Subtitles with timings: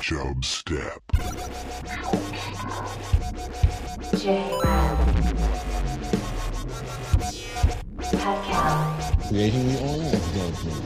[0.00, 1.02] Chub Step.
[9.28, 10.84] Creating the oil judgment.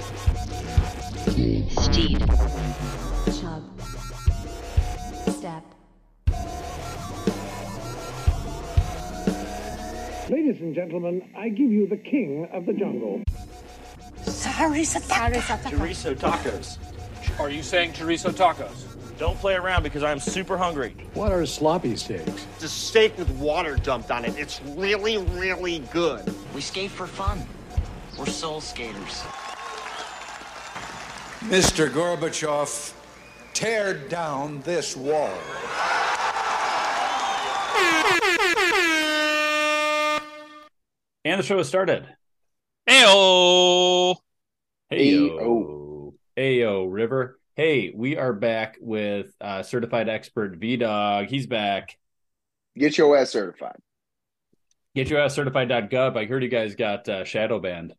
[1.82, 2.18] Steed.
[3.40, 3.62] Chub.
[5.30, 5.64] Step.
[10.30, 13.22] Ladies and gentlemen, I give you the king of the jungle.
[15.70, 16.78] Chorizo tacos.
[17.38, 18.84] Are you saying chorizo tacos?
[19.16, 20.94] Don't play around because I'm super hungry.
[21.14, 22.46] What are sloppy steaks?
[22.56, 24.36] It's a steak with water dumped on it.
[24.36, 26.34] It's really, really good.
[26.52, 27.46] We skate for fun.
[28.18, 29.22] We're soul skaters.
[31.42, 31.88] Mr.
[31.88, 32.92] Gorbachev,
[33.54, 35.30] tear down this wall.
[41.24, 42.04] And the show has started.
[42.88, 44.16] Heyo.
[44.90, 45.38] Heyo.
[45.38, 45.77] Heyo,
[46.38, 47.38] River.
[47.56, 51.26] Hey, we are back with uh, certified expert V Dog.
[51.26, 51.98] He's back.
[52.76, 53.78] Get your ass certified.
[54.94, 56.16] Get your ass certified.gov.
[56.16, 57.94] I heard you guys got uh, shadow banned.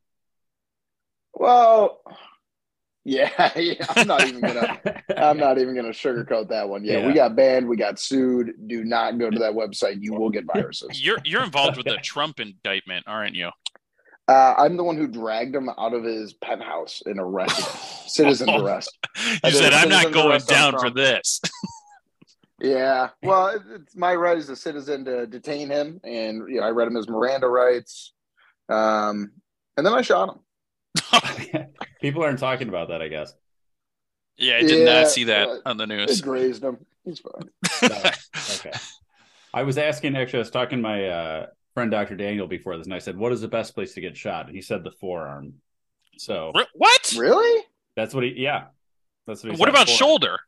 [1.33, 2.01] Well,
[3.03, 4.79] yeah, yeah, I'm not even gonna.
[5.17, 6.85] I'm not even gonna sugarcoat that one.
[6.85, 7.07] Yeah, Yeah.
[7.07, 7.67] we got banned.
[7.67, 8.53] We got sued.
[8.67, 9.97] Do not go to that website.
[9.99, 11.03] You will get viruses.
[11.03, 13.49] You're you're involved with the Trump indictment, aren't you?
[14.29, 17.79] Uh, I'm the one who dragged him out of his penthouse and arrested him.
[18.07, 18.95] Citizen arrest.
[19.43, 21.41] You said I'm not going down for this.
[22.61, 23.09] Yeah.
[23.23, 26.87] Well, it's my right as a citizen to detain him, and you know, I read
[26.87, 28.13] him his Miranda rights,
[28.67, 29.31] um,
[29.77, 31.67] and then I shot him.
[32.01, 33.33] People aren't talking about that, I guess.
[34.37, 36.21] Yeah, I did Yeah, not see that uh, on the It news.
[36.21, 36.85] grazed him.
[37.03, 37.49] He's fine.
[38.55, 38.71] Okay.
[39.53, 41.45] I was asking, actually, I was talking to my uh,
[41.79, 42.15] friend Dr.
[42.15, 44.47] Daniel before this, and I said, What is the best place to get shot?
[44.47, 45.53] And he said the forearm.
[46.17, 47.13] So Re- What?
[47.17, 47.63] Really?
[47.95, 48.65] that's what he, yeah.
[49.25, 49.97] That's what he What said, about forearm.
[49.97, 50.39] shoulder?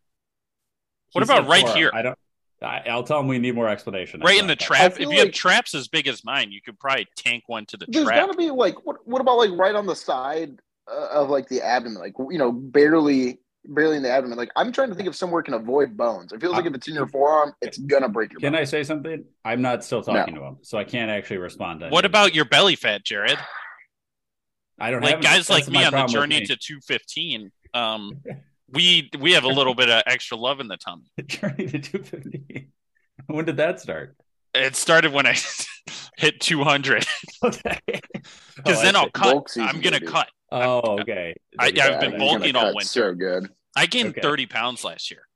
[1.14, 1.78] What He about right forearm.
[1.78, 1.92] here?
[1.94, 2.18] I don't,
[2.62, 4.22] I, I'll tell him we need more explanation.
[4.22, 4.92] Right in the That's trap.
[4.92, 7.78] If feel you have traps as big as mine, you could probably tank one to
[7.78, 8.20] the There's trap.
[8.28, 8.98] got to be like what?
[9.08, 10.60] What about like right on the side
[10.92, 14.38] uh, of like the abdomen, like you know, barely, barely in the abdomen.
[14.38, 16.32] Like I'm trying to think of somewhere can avoid bones.
[16.34, 18.40] It feels like if it's in your forearm, it's gonna break your.
[18.40, 18.62] Can bone.
[18.62, 19.24] I say something?
[19.46, 22.12] I'm not still talking to him, so I can't actually respond to What anything.
[22.12, 23.38] about your belly fat, Jared?
[24.80, 27.52] I don't Like have guys like me on the journey to 215.
[27.74, 28.14] Um,
[28.70, 31.04] we we have a little bit of extra love in the tummy.
[31.28, 32.70] journey to 250.
[33.28, 34.16] When did that start?
[34.56, 35.36] It started when I
[36.18, 37.06] hit 200
[37.46, 37.78] Okay.
[38.56, 39.56] because Oh, then I I'll cut.
[39.60, 40.08] I'm gonna baby.
[40.12, 40.28] cut.
[40.52, 41.36] Oh, okay.
[41.60, 42.88] I- Yeah, I've been bulking all winter.
[42.88, 43.50] So good.
[43.76, 44.22] I gained Okay.
[44.22, 45.28] 30 pounds last year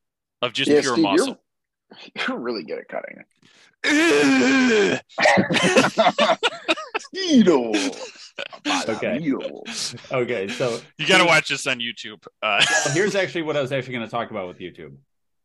[0.41, 1.41] of just Yeah, pure Steed, muscle.
[2.15, 3.23] You're, you're really good at cutting.
[8.87, 9.19] Okay.
[10.11, 12.25] Okay, so you got to watch this on YouTube.
[12.41, 14.95] Uh, well, here's actually what I was actually going to talk about with YouTube.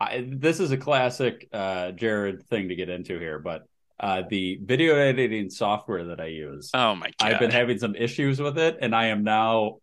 [0.00, 3.66] I, this is a classic uh, Jared thing to get into here, but
[4.00, 7.33] uh, the video editing software that I use, oh my god!
[7.33, 9.77] I've been having some issues with it, and I am now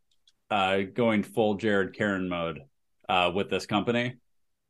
[0.50, 2.62] uh, going full Jared Karen mode
[3.08, 4.16] uh, with this company.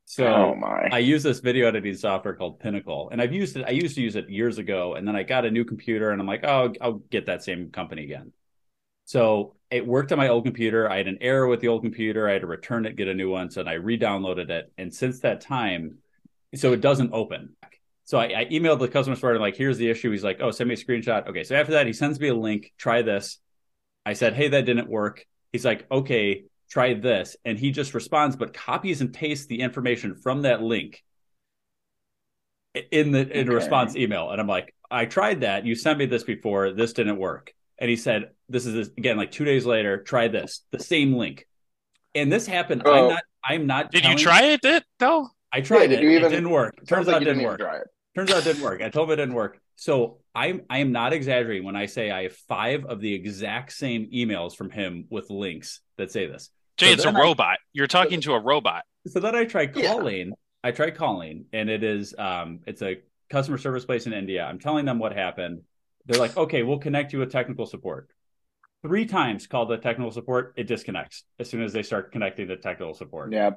[0.06, 0.90] So oh my.
[0.91, 3.66] I use this video editing software called Pinnacle, and I've used it.
[3.68, 6.22] I used to use it years ago, and then I got a new computer, and
[6.22, 8.34] I'm like, oh, I'll get that same company again.
[9.06, 10.90] So it worked on my old computer.
[10.90, 12.28] I had an error with the old computer.
[12.28, 14.94] I had to return it, get a new one, so then I re-downloaded it, and
[14.94, 16.00] since that time,
[16.56, 17.56] so it doesn't open.
[18.07, 19.35] So I, I emailed the customer support.
[19.35, 20.09] I'm like, here's the issue.
[20.12, 21.28] He's like, oh, send me a screenshot.
[21.28, 22.72] Okay, so after that, he sends me a link.
[22.78, 23.40] Try this.
[24.06, 25.25] I said, hey, that didn't work.
[25.51, 27.35] He's like, okay, try this.
[27.44, 31.03] And he just responds, but copies and pastes the information from that link
[32.91, 33.56] in the in a Okay.
[33.56, 34.31] response email.
[34.31, 35.66] And I'm like, I tried that.
[35.66, 36.72] You sent me this before.
[36.72, 37.53] This didn't work.
[37.78, 40.01] And he said, this is this, again like two days later.
[40.01, 40.62] Try this.
[40.72, 41.46] The same link.
[42.16, 42.84] And this happened.
[42.85, 43.09] I'm Oh.
[43.09, 43.23] not.
[43.44, 43.91] I'm not.
[43.91, 44.62] Did you try it?
[44.62, 45.28] Did though?
[45.51, 46.03] I tried did it.
[46.03, 46.75] you It didn't work.
[46.78, 47.90] Sounds Turns like out it you didn't even work.
[48.17, 48.28] Try it.
[48.28, 48.81] Turns out it didn't work.
[48.81, 49.59] I told him it didn't work.
[49.75, 53.72] So I'm I am not exaggerating when I say I have five of the exact
[53.73, 56.50] same emails from him with links that say this.
[56.78, 57.57] Jay, So it's a robot.
[57.73, 58.83] You're talking to a robot.
[59.07, 59.94] So then I tried Yeah.
[59.94, 60.34] calling.
[60.64, 62.97] I tried calling, and it is um it's a
[63.29, 64.43] customer service place in India.
[64.46, 65.61] I'm telling them what happened.
[66.05, 68.09] They're like, okay, we'll connect you with technical support.
[68.84, 72.55] Three times called the technical support, it disconnects as soon as they start connecting the
[72.55, 73.34] technical support.
[73.34, 73.52] Yeah.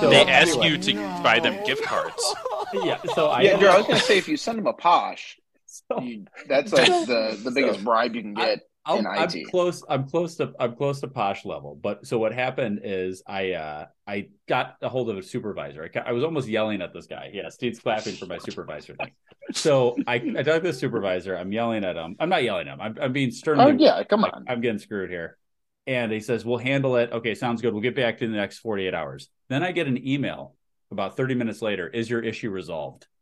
[0.00, 2.34] So They ask anyway, you to buy them gift cards.
[2.72, 2.98] yeah.
[3.14, 6.00] So I Yeah, Drew, I was gonna say if you send him a posh, so,
[6.00, 8.62] you, that's like the the biggest bribe you can get.
[8.84, 9.84] I'm, in I'm close.
[9.88, 10.52] I'm close to.
[10.58, 11.78] I'm close to posh level.
[11.80, 15.88] But so what happened is I uh I got a hold of a supervisor.
[15.94, 17.30] I, I was almost yelling at this guy.
[17.32, 19.12] Yeah, Steed's clapping for my supervisor thing.
[19.52, 21.36] So I I talked to the supervisor.
[21.36, 22.16] I'm yelling at him.
[22.18, 22.80] I'm not yelling at him.
[22.80, 23.64] I'm I'm being sternly.
[23.64, 24.46] Oh yeah, come on.
[24.48, 25.38] I'm getting screwed here.
[25.86, 27.12] And he says, We'll handle it.
[27.12, 27.72] Okay, sounds good.
[27.72, 29.28] We'll get back to you in the next 48 hours.
[29.48, 30.54] Then I get an email
[30.92, 31.88] about 30 minutes later.
[31.88, 33.06] Is your issue resolved?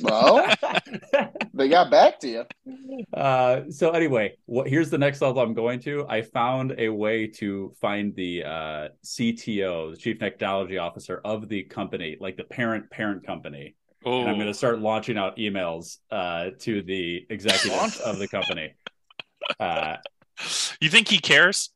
[0.00, 0.46] Well,
[1.54, 2.44] they got back to you.
[3.12, 6.06] uh, so anyway, what here's the next level I'm going to.
[6.08, 11.62] I found a way to find the uh, CTO, the chief technology officer of the
[11.64, 13.76] company, like the parent parent company,
[14.20, 18.74] and I'm going to start launching out emails uh, to the executives of the company.
[19.60, 19.96] Uh,
[20.80, 21.70] You think he cares?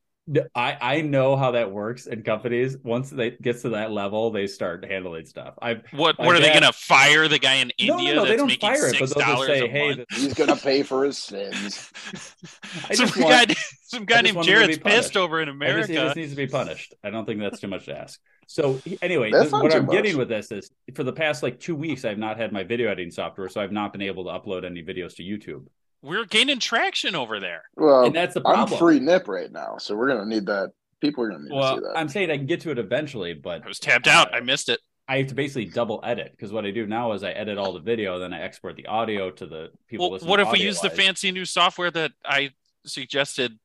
[0.54, 2.76] I I know how that works in companies.
[2.82, 5.54] Once they gets to that level, they start handling stuff.
[5.62, 6.18] I've What?
[6.18, 8.28] My What are they going to fire the guy in no, no, India no, they
[8.30, 10.04] that's don't making fire it, but six they'll just dollars say, a "Hey, month?
[10.12, 11.90] He's gonna pay for his sins.
[12.92, 15.86] Some just want- guy, some guy named want Jared's pissed over in I just, America.
[15.92, 16.94] he just needs to be punished.
[17.02, 18.20] I don't think that's too much to ask.
[18.46, 19.92] So anyway, That's th- not what I'm much.
[19.94, 22.90] getting with this is for the past like two weeks, I've not had my video
[22.90, 25.66] editing software, so I've not been able to upload any videos to YouTube,
[26.02, 27.62] We're gaining traction over there.
[27.76, 28.60] Well, and that's the problem.
[28.62, 28.78] I'm problem.
[28.88, 30.72] free nip right now, so we're gonna need that.
[31.00, 31.92] People are gonna need to Well, see that.
[31.96, 34.32] I'm saying I can get to it eventually, but I was tapped out.
[34.32, 34.80] Uh, I missed it.
[35.08, 37.72] I have to basically double edit because what I do now is I edit all
[37.72, 40.06] the video, then I export the audio to the people.
[40.06, 42.50] Well, listening what if we use the fancy new software that I
[42.84, 43.58] suggested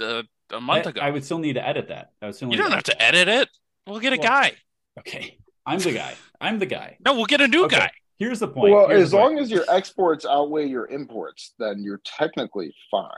[0.00, 1.00] uh, a month I- ago?
[1.02, 2.12] I would still need to edit that.
[2.22, 3.48] I would still you don't have edit to edit it.
[3.86, 4.52] We'll get a Well, guy.
[5.00, 6.14] Okay, I'm the guy.
[6.40, 6.96] I'm the guy.
[7.04, 7.76] No, we'll get a new Okay.
[7.78, 7.90] guy.
[8.18, 8.72] Here's the point.
[8.74, 9.34] well, Here's as the point.
[9.34, 13.10] long as your exports outweigh your imports, then you're technically fine.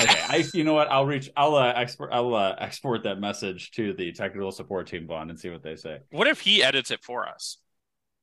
[0.00, 0.90] Okay, I you know what?
[0.90, 1.30] I'll reach.
[1.36, 2.10] I'll uh, export.
[2.12, 5.74] I'll uh, export that message to the technical support team, Vaughn, and see what they
[5.76, 6.00] say.
[6.10, 7.56] What if he edits it for us?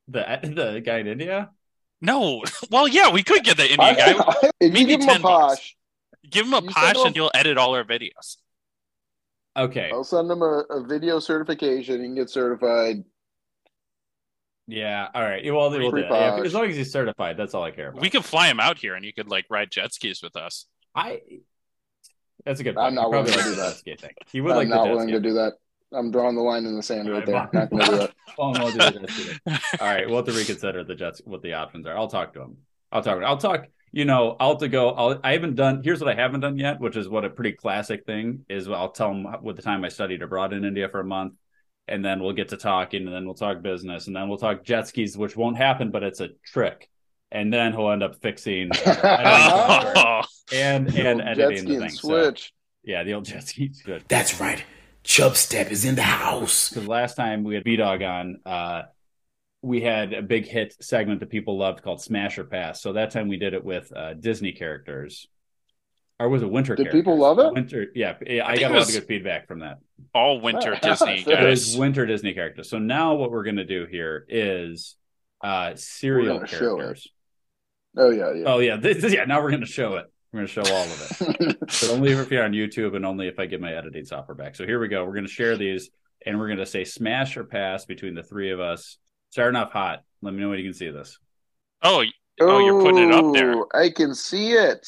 [0.07, 1.49] The the guy in India.
[2.01, 2.43] No.
[2.69, 4.13] Well, yeah, we could get the Indian guy.
[4.17, 5.75] I- Maybe give him a 10 bucks.
[6.29, 8.37] Give him a You posh him- and he'll edit all our videos.
[9.57, 9.89] Okay.
[9.91, 11.99] I'll send him a, a video certification.
[12.01, 13.03] He can get certified.
[14.67, 15.07] Yeah.
[15.13, 15.43] All right.
[15.53, 16.11] Well, they will do that.
[16.11, 18.01] Yeah, as long as he's certified, that's all I care about.
[18.01, 20.65] We could fly him out here and you could like ride jet skis with us.
[20.95, 21.21] I.
[22.45, 22.77] That's a good.
[22.77, 23.75] I'm not willing to do that.
[23.77, 24.11] ski thing.
[24.31, 25.53] He would I'm like the not willing to do that.
[25.93, 27.35] I'm drawing the line in the sand right there.
[27.35, 28.13] All right, Not do that.
[28.37, 29.77] Well, no, I'll do the jet ski.
[29.79, 31.21] All right, we'll have to reconsider the jets.
[31.23, 31.95] What the options are.
[31.95, 32.57] I'll talk to him.
[32.91, 33.21] I'll talk.
[33.23, 33.67] I'll talk.
[33.91, 34.89] You know, I'll have to go.
[34.89, 35.81] I'll, I haven't done.
[35.83, 38.67] Here's what I haven't done yet, which is what a pretty classic thing is.
[38.67, 41.33] I'll tell him with the time I studied abroad in India for a month,
[41.87, 44.63] and then we'll get to talking, and then we'll talk business, and then we'll talk
[44.63, 46.89] jet skis, which won't happen, but it's a trick.
[47.31, 49.53] And then he'll end up fixing uh, editing
[49.95, 50.21] Oh,
[50.51, 51.97] and The and jet editing ski the and thing.
[51.97, 52.53] So, switch.
[52.83, 54.05] yeah, the old jet ski's good.
[54.07, 54.63] That's right.
[55.03, 56.69] Chub Step is in the house.
[56.69, 58.83] because last time we had V Dog on, uh,
[59.61, 62.81] we had a big hit segment that people loved called Smash or Pass.
[62.81, 65.27] So that time we did it with uh, Disney characters,
[66.19, 66.75] or was it Winter?
[66.75, 67.01] Did characters?
[67.01, 67.53] people love it?
[67.53, 69.79] Winter, yeah, yeah, I, got a lot of good feedback from that.
[70.13, 71.47] all winter Oh, Disney fair.
[71.47, 71.75] It was.
[71.77, 72.69] Winter Disney characters.
[72.69, 74.95] So now what we're gonna do here is
[75.43, 76.77] uh, serial gonna show it.
[76.79, 77.07] characters.
[77.97, 78.43] Oh yeah, yeah.
[78.47, 79.25] Oh yeah, this, yeah.
[79.25, 80.05] Now we're gonna show it.
[80.31, 81.59] We're gonna show all of it.
[81.59, 84.55] but only if you're on YouTube and only if I get my editing software back.
[84.55, 85.05] So here we go.
[85.05, 85.91] We're going to share these
[86.25, 88.97] and we're going to say smash or pass between the three of us.
[89.29, 90.01] Starting off hot.
[90.23, 91.19] Let me know when you can see this.
[91.83, 92.03] Oh,
[92.41, 93.55] Oh, you're putting it up there.
[93.79, 94.87] I can see it.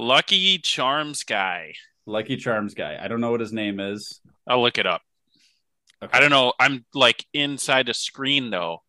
[0.00, 1.74] Lucky Charms guy.
[2.06, 2.96] Lucky Charms guy.
[3.02, 4.20] I don't know what his name is.
[4.46, 5.02] I'll look it up.
[6.00, 6.16] Okay.
[6.16, 6.52] I don't know.
[6.60, 8.84] I'm like inside a screen though.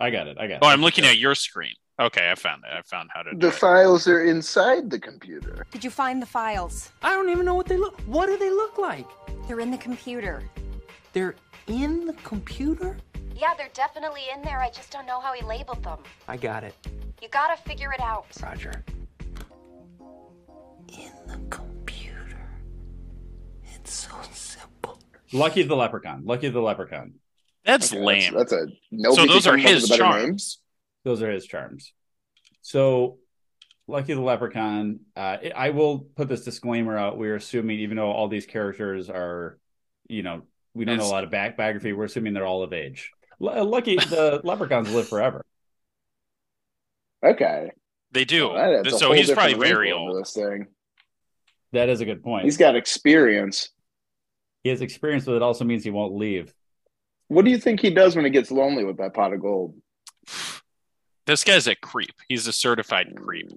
[0.00, 0.38] I got it.
[0.40, 0.58] I got it.
[0.62, 1.74] Oh, I'm looking at your screen.
[2.00, 2.72] Okay, I found it.
[2.74, 3.54] I found how to do The it.
[3.54, 5.66] files are inside the computer.
[5.70, 6.90] Did you find the files?
[7.02, 8.00] I don't even know what they look.
[8.06, 9.06] What do they look like?
[9.46, 10.42] They're in the computer.
[11.12, 11.34] They're
[11.66, 12.96] in the computer.
[13.34, 14.60] Yeah, they're definitely in there.
[14.60, 15.98] I just don't know how he labeled them.
[16.26, 16.74] I got it,
[17.20, 18.24] You gotta figure it out.
[18.42, 18.82] Roger.
[20.88, 22.48] In the computer.
[23.74, 24.98] It's so simple.
[25.32, 26.24] Lucky the Leprechaun.
[26.24, 27.14] Lucky the Leprechaun.
[27.64, 28.34] That's Okay, lame.
[28.34, 29.12] That's, that's a no.
[29.14, 30.24] so those are come up with his charms.
[30.24, 30.58] names.
[31.04, 31.92] Those are his charms.
[32.62, 33.18] So,
[33.88, 35.00] Lucky the Leprechaun.
[35.16, 37.18] Uh, I will put this disclaimer out.
[37.18, 39.58] We're assuming, even though all these characters are,
[40.08, 40.42] you know,
[40.74, 41.92] we don't know a lot of back biography.
[41.92, 43.10] We're assuming they're all of age.
[43.42, 45.44] L- Lucky the Leprechauns live forever.
[47.24, 47.70] Okay.
[48.12, 48.48] They do.
[48.50, 50.20] Well, that so he's probably very old.
[50.20, 50.68] This thing.
[51.76, 52.44] That is a good point.
[52.44, 53.68] He's got experience.
[54.64, 56.54] he has experience, but it also means he won't leave.
[57.28, 59.74] What do you think he does when he gets lonely with that pot of gold?
[61.26, 62.14] This guy's a creep.
[62.28, 63.50] He's a certified creep.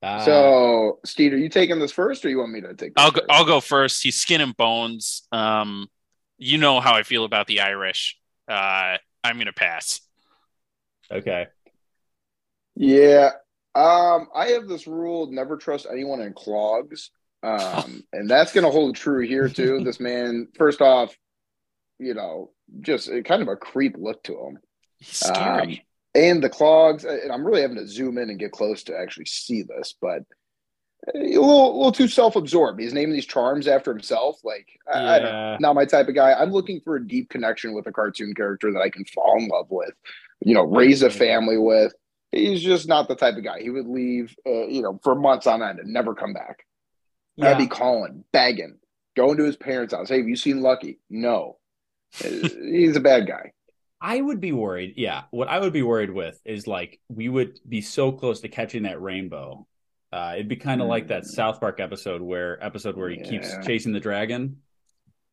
[0.00, 2.94] Uh, so, Steed, are you taking this first, or you want me to take?
[2.94, 3.30] This I'll go, first?
[3.30, 4.02] I'll go first.
[4.02, 5.26] He's skin and bones.
[5.32, 5.88] Um,
[6.36, 8.16] you know how I feel about the Irish.
[8.46, 10.00] Uh, I'm gonna pass.
[11.10, 11.48] okay.
[12.76, 13.30] Yeah.
[13.78, 17.10] Um, I have this rule: never trust anyone in clogs.
[17.42, 19.82] Um, and that's going to hold true here too.
[19.84, 21.16] this man, first off,
[21.98, 24.58] you know, just uh, kind of a creep look to him.
[24.98, 25.72] He's scary.
[25.72, 25.78] Um,
[26.14, 29.26] and the clogs, and I'm really having to zoom in and get close to actually
[29.26, 30.22] see this, but
[31.14, 32.80] a little, a little too self-absorbed.
[32.80, 34.38] He's naming these charms after himself.
[34.42, 36.32] Like, I, I don't Not my type of guy.
[36.32, 39.48] I'm looking for a deep connection with a cartoon character that I can fall in
[39.48, 39.92] love with.
[40.40, 41.92] You know, raise a family with.
[42.32, 43.60] He's just not the type of guy.
[43.60, 46.66] He would leave, uh, you know, for months on end and never come back.
[47.36, 47.50] Yeah.
[47.50, 48.78] I'd be calling, begging,
[49.16, 50.08] going to his parents' house.
[50.08, 50.98] Hey, have you seen Lucky?
[51.08, 51.58] No.
[52.24, 52.28] Uh,
[52.62, 53.52] He's a bad guy.
[54.00, 54.94] I would be worried.
[54.96, 58.48] Yeah, what I would be worried with is like we would be so close to
[58.48, 59.66] catching that rainbow.
[60.12, 63.50] Uh, it'd be kind of like that South Park episode where episode where he keeps
[63.52, 63.66] Mm.
[63.66, 64.58] Chasing the dragon,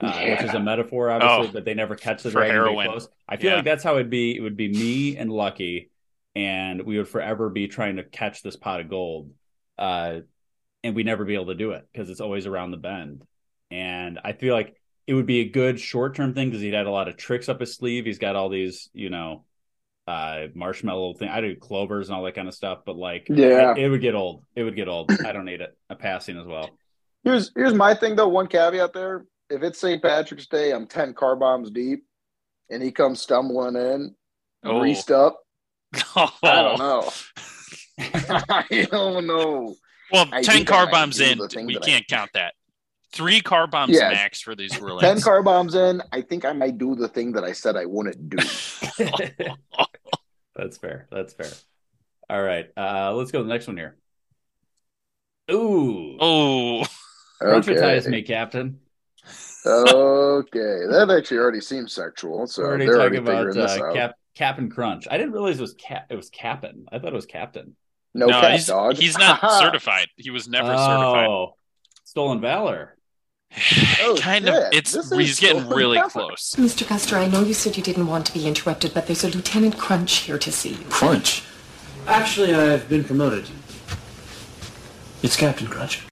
[0.02, 2.74] uh, which is a metaphor, obviously, Oh, but they never catch the dragon.
[2.74, 3.08] close.
[3.30, 3.56] I feel Yeah.
[3.58, 4.36] like that's how it'd be.
[4.36, 5.92] It would be me and Lucky,
[6.36, 9.32] and we would forever be trying to catch this pot of gold,
[9.78, 10.20] uh,
[10.84, 13.24] and we'd never be able to do it because it's always around the bend.
[13.72, 14.76] And I feel like
[15.08, 17.50] it would be a good short term thing because he'd had a lot of tricks
[17.50, 18.06] up his sleeve.
[18.06, 19.44] He's got all these, you know,
[20.08, 21.30] uh marshmallow thing.
[21.30, 23.72] I do clovers and all that kind of stuff, but like Yeah.
[23.72, 24.44] it, it would get old.
[24.56, 25.12] It would get old.
[25.26, 25.76] I don't need it.
[25.90, 26.70] A passing as well.
[27.24, 28.28] Here's here's my thing though.
[28.28, 30.02] One caveat there: if it's St.
[30.02, 32.04] Patrick's Day, I'm ten car bombs deep,
[32.70, 34.16] and he comes stumbling in,
[34.64, 34.80] Oh.
[34.80, 35.40] greased up.
[36.16, 37.12] I don't Oh.
[38.00, 38.44] know.
[38.50, 39.76] I don't know.
[40.12, 42.54] Well, I 10 car bombs in, we can't count that.
[43.12, 44.12] Three car bombs Yes.
[44.12, 45.02] max for these rulings.
[45.02, 46.02] Ten car bombs in.
[46.12, 48.38] I think I might do the thing that I said I wouldn't do.
[50.56, 51.08] That's fair.
[51.12, 51.52] That's fair.
[52.30, 52.70] All right.
[52.76, 53.96] Uh let's go to the next one here.
[55.52, 56.18] Ooh.
[56.20, 56.86] Oh,
[57.42, 58.10] Crunchitize Okay.
[58.10, 58.80] me, Captain.
[59.66, 62.48] Okay, that actually already seems sexual.
[62.48, 63.94] So We're already they're already about figuring this uh, out.
[63.96, 65.08] Cap Cap'n Crunch.
[65.10, 66.86] I didn't realize it was cap it was Cap'n.
[66.92, 67.76] I thought it was Captain.
[68.14, 68.96] no, no, he's, dog.
[68.96, 70.08] he's not certified.
[70.18, 71.28] He was never certified.
[71.28, 71.56] Oh,
[72.04, 72.98] Stolen Valor.
[74.02, 74.54] Oh, kind shit.
[74.54, 74.74] of.
[74.74, 76.10] It's This he's getting really Valor.
[76.10, 76.54] close.
[76.58, 76.86] Mr.
[76.86, 79.78] Custer, I know you said you didn't want to be interrupted, but there's a Lieutenant
[79.78, 80.86] Crunch here to see you.
[80.90, 81.44] Crunch?
[82.06, 83.48] Actually, I've been promoted.
[85.24, 86.06] It's Captain Crunch.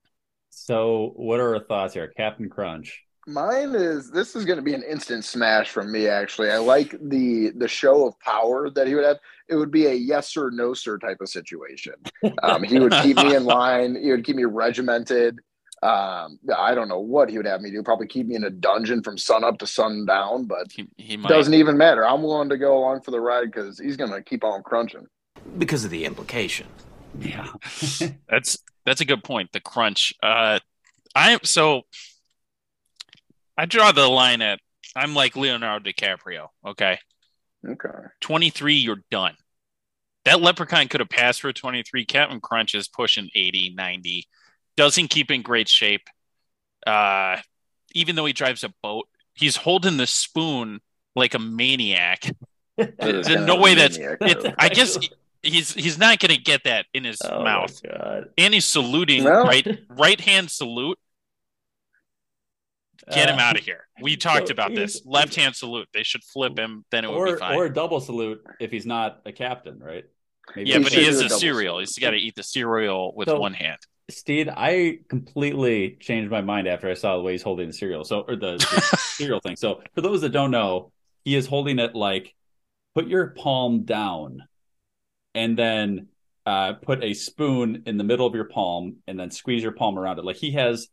[0.49, 3.03] So, what are our thoughts here, Captain Crunch?
[3.25, 6.07] Mine is this is going to be an instant smash from me.
[6.07, 9.17] Actually, I like the the show of power that he would have.
[9.47, 11.93] It would be a yes or no sir type of situation.
[12.41, 13.95] Um, he would keep me in line.
[13.95, 15.39] He would keep me regimented.
[15.81, 17.83] Um, I don't know what he would have me do.
[17.83, 20.45] Probably keep me in a dungeon from sun up to sundown.
[20.45, 21.27] But He, he might.
[21.29, 22.05] doesn't even matter.
[22.07, 25.07] I'm willing to go along for the ride because he's going to keep on crunching.
[25.57, 26.67] Because of the implication.
[27.19, 27.47] Yeah.
[28.29, 29.51] That's that's a good point.
[29.53, 30.13] The crunch.
[30.23, 30.59] Uh,
[31.15, 31.83] I am so
[33.57, 34.59] I draw the line at
[34.95, 36.47] I'm like Leonardo DiCaprio.
[36.65, 36.99] Okay,
[37.67, 37.87] Okay.
[38.21, 39.35] 23, you're done.
[40.25, 42.05] That leprechaun could have passed for 23.
[42.05, 44.27] Captain Crunch is pushing 80, 90.
[44.77, 46.07] Doesn't keep in great shape.
[46.85, 47.37] Uh,
[47.93, 50.79] even though he drives a boat, he's holding the spoon
[51.15, 52.29] like a maniac.
[52.77, 53.97] There's no way that's.
[53.99, 54.97] It, I guess
[55.43, 57.81] he's he's not going to get that in his Oh my mouth.
[57.83, 58.29] God.
[58.37, 59.43] And he's saluting No.
[59.43, 60.97] right right hand salute.
[63.11, 63.87] Get him Uh, out of here.
[64.01, 65.01] We talked so about this.
[65.05, 65.87] Left hand salute.
[65.93, 66.85] They should flip him.
[66.91, 67.57] Then it would be Or fine.
[67.57, 70.05] or a double salute if he's not a captain, right?
[70.55, 71.75] Maybe yeah, He but he is a a cereal.
[71.75, 71.87] salute.
[71.89, 73.79] He's got to eat the cereal with So- one hand.
[74.09, 78.03] Steed, I completely changed my mind after I saw the way he's holding the cereal.
[78.03, 79.55] So, or the, the cereal thing.
[79.55, 80.91] So, for those that don't know,
[81.23, 82.35] he is holding it like
[82.95, 84.43] put your palm down
[85.33, 86.07] and then
[86.45, 89.97] uh, put a spoon in the middle of your palm and then squeeze your palm
[89.97, 90.25] around it.
[90.25, 90.89] Like he has,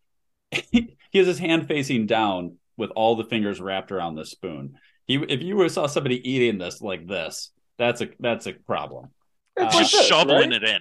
[0.51, 4.75] he has his hand facing down with all the fingers wrapped around the spoon.
[5.07, 9.11] He, if you saw somebody eating this like this, that's a that's a problem.
[9.57, 10.53] It's Uh, like Just this, shoveling right?
[10.53, 10.81] it in.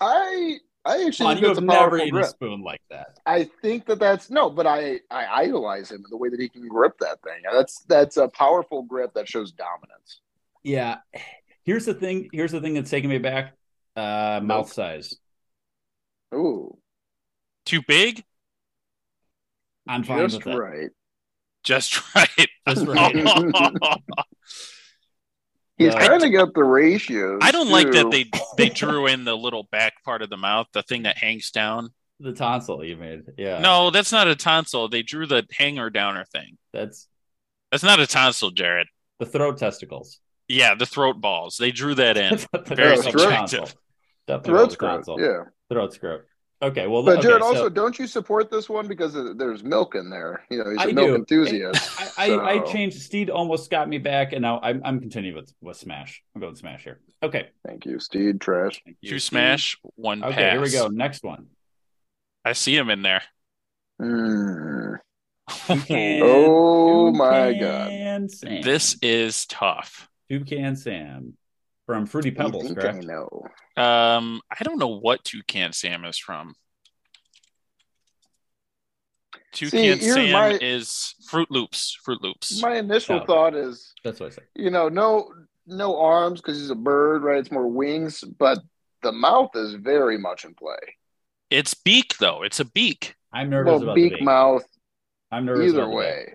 [0.00, 2.26] I I actually Sean, think you that's have a never powerful eaten a grip.
[2.26, 3.18] spoon like that.
[3.26, 6.48] I think that that's no, but I I idolize him in the way that he
[6.48, 7.42] can grip that thing.
[7.52, 10.20] That's that's a powerful grip that shows dominance.
[10.62, 10.98] Yeah.
[11.64, 12.30] Here's the thing.
[12.32, 13.54] Here's the thing that's taking me back.
[13.96, 15.16] Uh, mouth size.
[16.32, 16.78] Ooh,
[17.64, 18.24] Too big?
[19.88, 20.58] I'm fine just with it.
[20.58, 20.90] right.
[21.64, 22.48] Just right.
[22.68, 23.14] Just right.
[25.78, 27.40] He's Uh, kind of got the ratios.
[27.42, 28.24] I don't like that they
[28.56, 31.90] they drew in the little back part of the mouth, the thing that hangs down.
[32.18, 33.24] the tonsil you made.
[33.36, 33.58] Yeah.
[33.58, 34.88] No, that's not a tonsil.
[34.88, 36.56] They drew the hanger downer thing.
[36.72, 37.08] That's
[37.70, 38.86] That's not a tonsil, Jared.
[39.18, 40.18] the throat testicles.
[40.48, 41.56] Yeah, the throat balls.
[41.58, 42.38] They drew that in.
[42.52, 43.48] The Very throat throat.
[43.48, 43.74] subjective.
[44.26, 44.96] Definitely throat the scrub.
[45.04, 45.20] tonsil.
[45.20, 46.20] Yeah, Throat scrub.
[46.62, 46.86] Okay.
[46.86, 50.08] Well, but okay, Jared, so also, don't you support this one because there's milk in
[50.08, 50.42] there?
[50.50, 51.14] You know, he's a I milk do.
[51.16, 52.18] enthusiast.
[52.18, 53.02] I, I, I changed.
[53.02, 56.22] Steed almost got me back, and now I'm, I'm continuing with, with Smash.
[56.34, 57.00] I'm going Smash here.
[57.22, 57.48] Okay.
[57.66, 58.40] Thank you, Steed.
[58.40, 58.80] Trash.
[58.84, 59.28] Thank you, Two Steed.
[59.28, 60.52] smash, one Okay, pass.
[60.52, 60.88] here we go.
[60.88, 61.48] Next one.
[62.44, 63.22] I see him in there.
[64.00, 64.96] Mm.
[65.48, 68.30] Toucan- Oh my god!
[68.30, 68.62] Sam.
[68.62, 70.08] This is tough.
[70.30, 71.34] Toucan Sam
[71.86, 73.04] from Fruity Pebbles, think I correct?
[73.06, 73.28] know.
[73.76, 76.54] Um, I don't know what Toucan Sam is from.
[79.52, 81.96] Toucan here's Sam my- is Froot Loops.
[82.06, 82.60] Froot Loops.
[82.60, 83.24] My initial Oh.
[83.24, 84.42] thought is, That's what I say.
[84.54, 85.32] you know, no
[85.68, 87.38] no arms because he's a bird, right?
[87.38, 88.58] It's more wings, but
[89.02, 90.78] the mouth is very much in play.
[91.50, 92.42] It's beak though.
[92.44, 93.16] It's a beak.
[93.32, 94.24] I'm nervous Well, about beak, the beak.
[94.24, 94.62] mouth,
[95.32, 96.34] I'm nervous either about the way.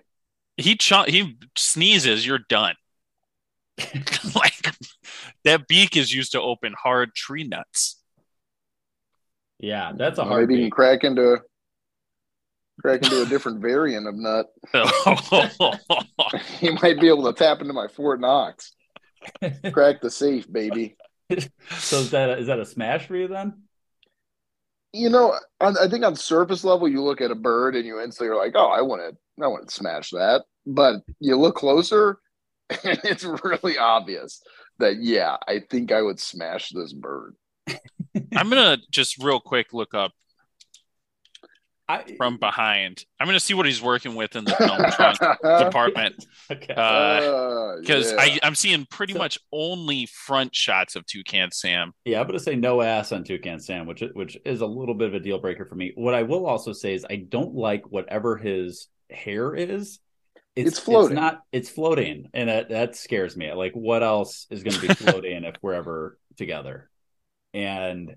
[0.58, 2.74] He ch- he sneezes, you're done.
[4.34, 4.74] like
[5.44, 8.00] that beak is used to open hard tree nuts.
[9.58, 11.40] Yeah, that's a Well, hard Maybe you can crack into
[12.80, 14.46] crack into a different variant of nut.
[16.60, 18.72] you might be able to tap into my Fort Knox.
[19.72, 20.96] Crack the safe, baby.
[21.30, 23.62] so is that a, is that a smash for you then?
[24.92, 28.00] You know, on, I think on surface level, you look at a bird and you
[28.00, 31.54] instantly are like, "Oh, I want to, I want to smash that." But you look
[31.54, 32.18] closer,
[32.84, 34.42] and it's really obvious
[34.78, 37.36] that yeah, I think I would smash this bird.
[38.36, 40.12] I'm gonna just real quick look up
[41.88, 43.04] I, from behind.
[43.20, 45.18] I'm gonna see what he's working with in the film trunk
[45.64, 46.26] department.
[46.50, 46.74] Okay.
[46.74, 48.18] Uh, because yeah.
[48.18, 51.92] I I'm seeing pretty much only front shots of Toucan Sam.
[52.04, 55.08] Yeah, I'm gonna say no ass on Toucan Sam, which which is a little bit
[55.08, 55.92] of a deal breaker for me.
[55.94, 59.98] What I will also say is I don't like whatever his hair is.
[60.54, 61.16] It's floating.
[61.16, 61.42] It's not.
[61.50, 63.52] It's floating, and that that scares me.
[63.52, 66.90] Like, what else is going to be floating if we're ever together?
[67.54, 68.16] And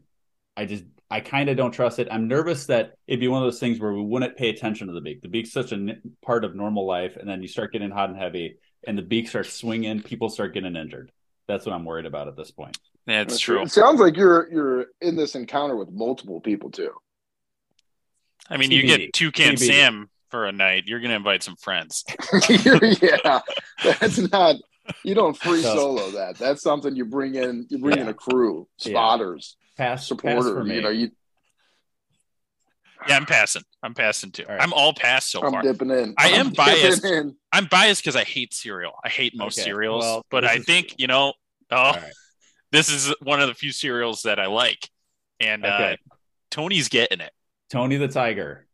[0.57, 2.07] I just I kind of don't trust it.
[2.11, 4.93] I'm nervous that it'd be one of those things where we wouldn't pay attention to
[4.93, 5.21] the beak.
[5.21, 8.09] The beak's such a n- part of normal life, and then you start getting hot
[8.09, 10.01] and heavy, and the beak starts swinging.
[10.01, 11.11] People start getting injured.
[11.47, 12.77] That's what I'm worried about at this point.
[13.05, 13.61] That's true.
[13.61, 16.91] It sounds like you're you're in this encounter with multiple people too.
[18.49, 18.87] I mean, you TBD.
[18.87, 19.67] get Toucan TBD.
[19.67, 20.83] Sam for a night.
[20.85, 22.03] You're gonna invite some friends.
[22.49, 23.39] yeah,
[23.99, 24.55] that's not.
[25.03, 26.37] You don't free solo that.
[26.37, 27.65] That's something you bring in.
[27.69, 30.51] You bring in a crew, spotters, Pass, pass supporters.
[30.51, 30.67] for.
[30.67, 31.11] You know, you.
[33.07, 33.63] Yeah, I'm passing.
[33.83, 34.45] I'm passing too.
[34.47, 34.61] All right.
[34.63, 35.61] I'm all passed so I'm far.
[35.61, 36.15] dipping in.
[36.17, 37.03] I I'm biased.
[37.05, 37.35] in.
[37.51, 38.93] I'm biased because I hate cereal.
[39.03, 41.33] I hate most Okay, cereals, well, but I is- think you know.
[41.71, 42.03] Oh, All right.
[42.71, 44.89] this is one of the few cereals that I like,
[45.39, 45.97] and uh,
[46.51, 47.31] Tony's getting it.
[47.69, 48.64] Tony the Tiger.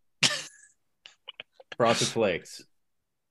[1.85, 2.63] Frosted Flakes.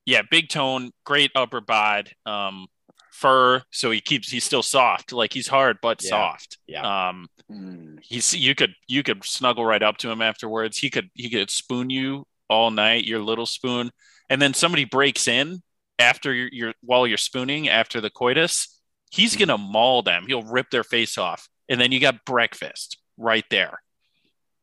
[0.06, 2.66] Yeah, big tone, great upper bod, um,
[3.12, 3.62] fur.
[3.70, 6.08] So he keeps he's still soft, like he's hard but Yeah.
[6.10, 6.58] soft.
[6.66, 7.08] Yeah.
[7.08, 7.98] Um, Mm.
[8.02, 10.78] he's you could you could snuggle right up to him afterwards.
[10.78, 13.90] He could he could spoon you all night, your little spoon,
[14.28, 15.62] and then somebody breaks in
[15.98, 18.80] after you're, you're while you're spooning after the coitus.
[19.10, 19.40] He's Mm-hmm.
[19.46, 20.24] gonna maul them.
[20.26, 23.80] He'll rip their face off, and then you got breakfast right there.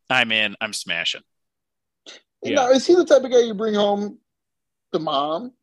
[0.10, 0.56] I'm in.
[0.62, 1.21] I'm smashing.
[2.43, 2.56] You Yeah.
[2.56, 4.19] know, is he the type of guy you bring home
[4.93, 5.54] to mom?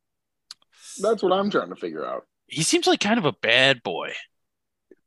[1.00, 2.26] That's what I'm trying to figure out.
[2.46, 4.12] He seems like kind of a bad boy.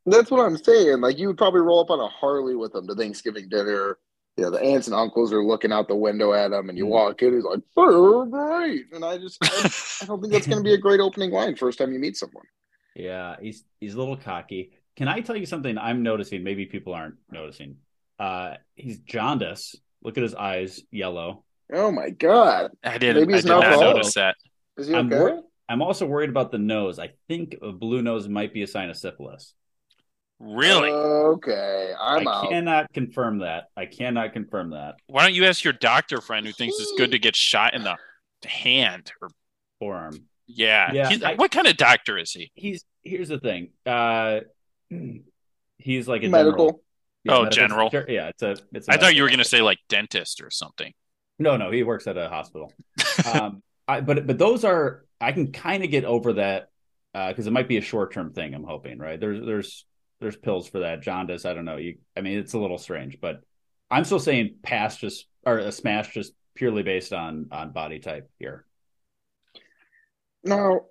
[0.06, 1.02] That's what I'm saying.
[1.02, 3.98] Like you would probably roll up on a Harley with him to Thanksgiving dinner.
[4.38, 6.86] You know, the aunts and uncles are looking out the window at him, and you
[6.86, 6.90] Mhm.
[6.90, 7.34] walk in.
[7.34, 10.76] He's like, "Oh, great!" And I just, I, I don't think that's going to be
[10.76, 12.46] a great opening line first time you meet someone.
[12.96, 14.74] Yeah, he's he's a little cocky.
[14.96, 16.44] Can I tell you something I'm noticing?
[16.44, 17.78] Maybe people aren't noticing.
[18.20, 19.76] Uh, he's jaundice.
[20.04, 21.44] Look at his eyes, yellow.
[21.74, 23.24] Oh my god, I didn't.
[23.24, 23.96] Maybe I he's did not not alcoholic.
[23.98, 24.36] notice that.
[24.78, 25.20] is he I'm okay?
[25.20, 26.98] wor- I'm also worried about the nose.
[27.00, 29.54] I think a blue nose might be a sign of syphilis.
[30.40, 30.90] Really?
[30.92, 32.50] Okay, I'm I out.
[32.50, 33.66] cannot confirm that.
[33.76, 34.96] I cannot confirm that.
[35.08, 37.84] Why don't you ask your doctor friend who thinks it's good to get shot in
[37.84, 37.98] the
[38.48, 39.30] hand or
[39.80, 40.26] Forearm.
[40.46, 40.92] yeah.
[40.94, 42.52] Yeah, I- what kind of doctor is he?
[42.54, 43.70] He's here's the thing.
[43.86, 44.42] Uh,
[45.78, 46.56] he's like a Medical.
[46.68, 46.82] General,
[47.24, 47.90] yeah, Oh, medical- general.
[48.08, 48.56] Yeah, it's a.
[48.74, 48.88] It's.
[48.88, 50.94] a I thought you were going to say like dentist or something.
[51.40, 52.74] No, no, he works at a hospital.
[53.34, 56.70] um, I, but but those are I can kind of get over that
[57.14, 58.54] because it might be a short term thing.
[58.54, 59.20] I'm hoping, right?
[59.20, 59.86] There's there's
[60.20, 61.46] there's pills for that jaundice.
[61.46, 61.78] I don't know.
[61.78, 63.42] You, I mean, it's a little strange, but
[63.90, 68.30] I'm still saying pass just or a smash just purely based on on body type
[68.40, 68.66] here.
[70.44, 70.82] Now,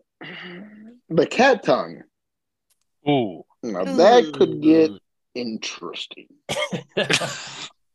[1.09, 2.03] the cat tongue.
[3.09, 3.45] Ooh.
[3.63, 4.91] Now that could get
[5.35, 6.29] interesting.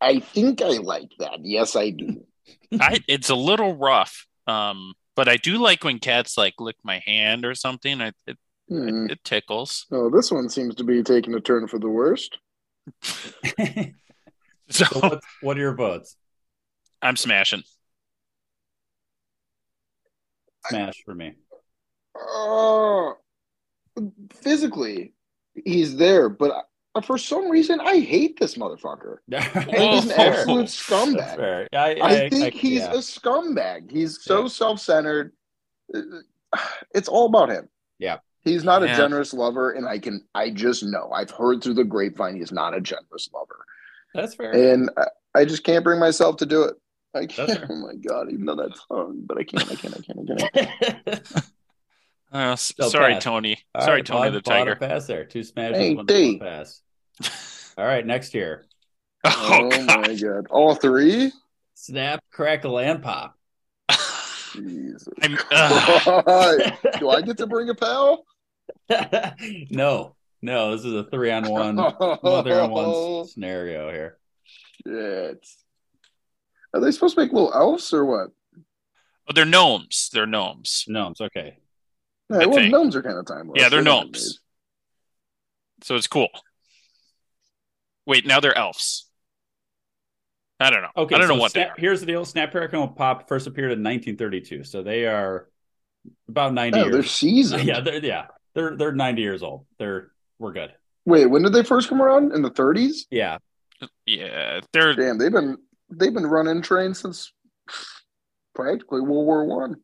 [0.02, 1.40] I think I like that.
[1.44, 2.26] Yes, I do.
[2.80, 4.26] I it's a little rough.
[4.48, 8.02] Um, but I do like when cats like lick my hand or something.
[8.02, 8.38] I, it,
[8.70, 9.08] Hmm.
[9.08, 9.86] it, it tickles.
[9.92, 12.38] Oh, this one seems to be taking a turn for the worst.
[14.70, 16.16] So So what, what are your votes?
[17.02, 17.64] I'm smashing.
[20.68, 21.34] Smash for me.
[22.16, 23.12] Uh,
[24.34, 25.14] physically,
[25.66, 29.18] he's there, but I, for some reason, I hate this motherfucker.
[29.34, 31.36] I think he's an Oh, absolute scumbag.
[31.38, 31.68] fair.
[31.74, 32.92] I, I think I- he's yeah.
[32.92, 33.90] a scumbag.
[33.92, 34.48] He's so Yeah.
[34.50, 35.32] self-centered.
[36.94, 37.70] It's all about him.
[38.00, 38.18] Yeah.
[38.42, 38.94] He's not Yeah.
[38.94, 41.12] a generous lover, and I can I just know.
[41.14, 43.64] I've heard through the grapevine he's not a generous lover.
[44.14, 44.52] That's fair.
[44.52, 45.06] And I,
[45.42, 46.76] I just can't bring myself to do it.
[47.14, 47.66] I can't.
[47.70, 48.32] Oh my god!
[48.32, 49.72] Even though that's tongue, but I can't.
[49.72, 49.96] I can't.
[49.98, 50.44] I can't.
[50.44, 51.52] I can't.
[52.34, 53.24] Uh, s- Still sorry, pass.
[53.24, 53.58] Tony.
[53.76, 54.76] All sorry, right, Tony Bud, the Tiger.
[54.76, 55.26] pass there.
[55.26, 56.82] Two smashes, Hey, one, one pass.
[57.78, 58.66] All right, next year.
[59.26, 60.48] Oh, Oh, my god!
[60.50, 61.32] All three?
[61.76, 63.38] Snap, crackle, and pop.
[64.54, 65.08] Jesus.
[65.52, 68.26] Uh, Do I get to bring a pal?
[69.70, 74.18] no, no, this is a three on one, one three on one scenario here.
[74.88, 75.46] Shit.
[76.74, 78.30] Are they supposed to make little elves or what?
[79.30, 80.10] oh, they're gnomes.
[80.14, 80.86] They're gnomes.
[80.88, 81.58] Gnomes, okay.
[82.32, 82.72] Yeah, I well, think.
[82.72, 83.62] gnomes are kind of timeless.
[83.62, 84.40] Yeah, they're They're gnomes.
[85.84, 86.30] So it's cool.
[88.06, 89.08] Wait, now they're elves.
[90.60, 90.90] I don't know.
[90.96, 91.82] Okay, I don't so know what they Snap- are.
[91.82, 95.50] Here's the deal: Snap, Crackle, and Pop first appeared in 1932, so they are
[96.30, 96.94] about 90 Oh, years.
[96.94, 97.64] they're seasoned.
[97.64, 99.66] yeah, they're yeah, they're they're 90 years old.
[99.80, 100.74] They're we're good.
[101.06, 102.32] Wait, when did they first come around?
[102.32, 103.06] In the 30s?
[103.10, 103.40] Yeah,
[104.06, 105.58] Yeah, they're Damn, they've been
[105.90, 107.34] they've been running trains since
[108.54, 109.78] practically World War One.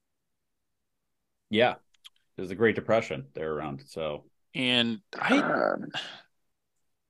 [1.50, 1.76] yeah.
[2.38, 3.26] There's the Great Depression.
[3.34, 5.86] They're around, so and I God.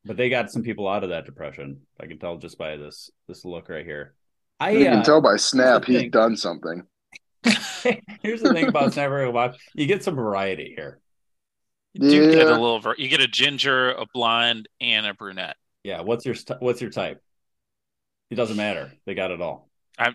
[0.06, 1.82] but they got some people out of that depression.
[2.00, 4.16] I can tell just by this this look right here.
[4.60, 6.10] I You can uh, tell by Snap the he's thing.
[6.12, 6.84] done something.
[8.22, 11.00] here's the thing about Snap, Crackle, and Pop: you get some variety here.
[11.94, 12.80] do get a little.
[12.80, 15.56] ver- You get a ginger, a blonde, and a brunette.
[15.84, 17.22] Yeah, what's your st- what's your type?
[18.30, 18.92] It doesn't matter.
[19.06, 19.70] They got it all.
[19.98, 20.14] I'm,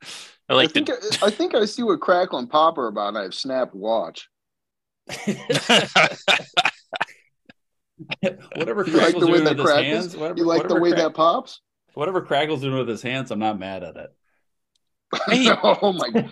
[0.58, 1.18] I I think the.
[1.22, 3.16] I, I think I see what Crackle and Pop are about.
[3.16, 4.28] I have Snap watch.
[8.54, 9.84] whatever You like Crackle's the way doing that with his crackles?
[9.86, 11.60] hands, whatever, You like the way Crack- that pops?
[11.94, 14.10] whatever Crackle's doing with his hands, I'm not mad at it.
[15.28, 15.50] Hey.
[15.62, 16.08] oh my!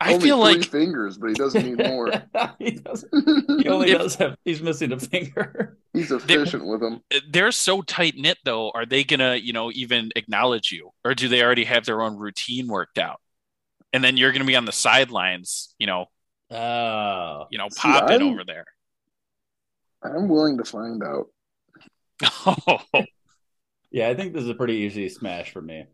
[0.00, 0.08] God.
[0.08, 2.10] I Only feel three like fingers, but he doesn't need more.
[2.58, 3.10] he, doesn't,
[3.62, 4.36] he only If- does have.
[4.44, 5.76] He's missing a finger.
[5.92, 7.02] He's efficient with them.
[7.30, 8.70] they're so tight knit, though.
[8.70, 12.16] Are they gonna, you know, even acknowledge you, or do they already have their own
[12.16, 13.20] routine worked out?
[13.92, 16.06] And then you're gonna be on the sidelines, you know,
[16.52, 18.64] Oh, you know, popping over there.
[20.02, 21.26] I'm willing to find out.
[22.46, 22.82] Oh,
[23.90, 24.08] yeah.
[24.08, 25.86] I think this is a pretty easy smash for me.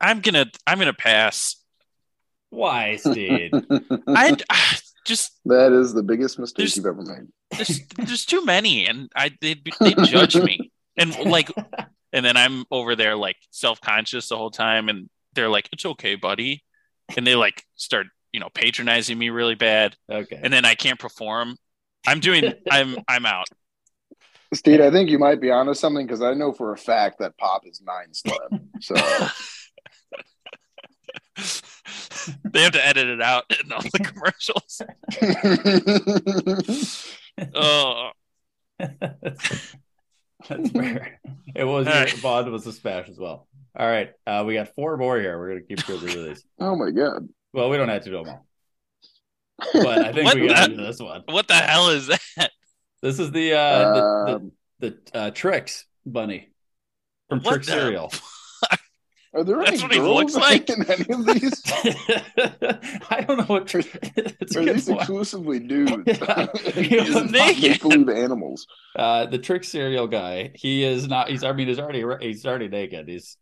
[0.00, 1.56] I'm gonna, I'm gonna pass.
[2.50, 3.50] Why, Steed?
[3.72, 3.72] I
[4.08, 7.28] I ah, just that is the biggest mistake you've ever made.
[7.50, 11.50] there's there's too many, and I they they judge me, and like,
[12.12, 15.84] and then I'm over there like self conscious the whole time, and they're like, "It's
[15.84, 16.62] okay, buddy,"
[17.16, 20.40] and they like start you know patronizing me really bad, okay.
[20.42, 21.56] and then I can't perform.
[22.06, 22.54] I'm doing.
[22.70, 23.46] I'm I'm out.
[24.52, 27.36] Steed, I think you might be onto something because I know for a fact that
[27.36, 28.70] Pop is nine slim.
[28.80, 28.94] So
[32.52, 34.80] they have to edit it out in all the commercials.
[37.54, 38.10] Oh,
[38.78, 41.20] That's fair.
[41.56, 42.12] It was All right.
[42.12, 43.48] Vaughn was a smash as well.
[43.76, 45.36] All right, uh, we got four more here.
[45.38, 46.44] We're gonna keep going through these.
[46.60, 47.28] oh my god.
[47.52, 48.46] Well, we don't have to do them all,
[49.72, 51.24] but I think we got the- into this one.
[51.28, 52.50] what the hell is that?
[53.02, 54.02] This is the uh, the,
[54.36, 56.50] Um, the, the uh, Trix bunny
[57.28, 58.12] from What Trick the- Cereal.
[59.34, 60.70] Are there That's any what he girls looks like.
[60.70, 61.62] in any of these?
[63.10, 63.66] I don't know what.
[63.68, 64.98] Tr- Or are good these one.
[64.98, 66.04] exclusively dudes?
[66.74, 67.62] He's Not naked.
[67.82, 68.66] Make-believe animals.
[68.94, 70.52] Uh, the Trick Cereal guy.
[70.54, 71.28] He is not.
[71.28, 71.42] He's.
[71.42, 72.04] I mean, he's already.
[72.26, 73.08] He's already naked.
[73.08, 73.36] He's.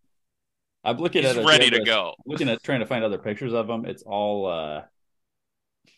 [0.84, 1.44] I'm looking He's at.
[1.44, 2.14] ready gym to list, go.
[2.26, 3.84] Looking at trying to find other pictures of him.
[3.84, 4.46] It's all.
[4.46, 4.82] uh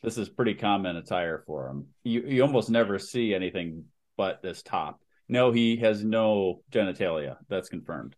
[0.03, 1.87] This is pretty common attire for him.
[2.03, 3.85] You you almost never see anything
[4.17, 5.01] but this top.
[5.29, 7.37] No, he has no genitalia.
[7.49, 8.15] That's confirmed.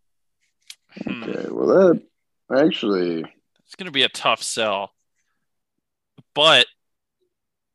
[1.04, 1.22] Hmm.
[1.24, 2.02] Okay, well that
[2.64, 3.24] actually
[3.64, 4.92] It's going to be a tough sell.
[6.34, 6.66] But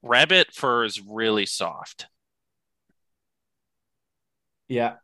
[0.04, 2.08] rabbit fur is really soft.
[4.68, 4.96] Yeah,